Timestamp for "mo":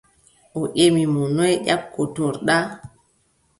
1.13-1.23